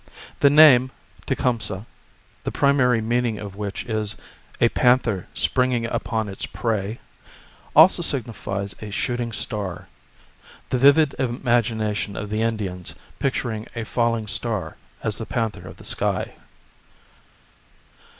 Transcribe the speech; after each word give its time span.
The 0.39 0.49
name, 0.49 0.89
Tecumseh, 1.27 1.85
the 2.43 2.51
primary 2.51 3.01
meaning 3.01 3.37
of 3.37 3.55
which 3.55 3.85
is" 3.85 4.15
a 4.59 4.69
panther 4.69 5.27
springing 5.35 5.85
upon 5.89 6.27
its 6.27 6.47
prey," 6.47 6.99
also 7.75 8.01
signifies 8.01 8.73
a 8.81 8.89
shooting 8.89 9.31
star, 9.31 9.87
the 10.71 10.79
vivid 10.79 11.13
imagination 11.19 12.15
of 12.15 12.31
the 12.31 12.41
Indians 12.41 12.95
picturing 13.19 13.67
a 13.75 13.83
falling 13.83 14.25
star 14.25 14.75
as 15.03 15.19
the 15.19 15.27
panther 15.27 15.67
of 15.67 15.77
the 15.77 15.85
sky. 15.85 16.33